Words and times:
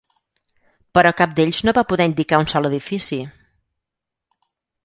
Però 0.97 1.11
cap 1.19 1.35
d'ells 1.39 1.59
no 1.69 1.75
va 1.79 1.85
poder 1.93 2.09
indicar 2.13 2.39
un 2.45 2.49
sol 2.55 2.71
edifici... 2.73 3.21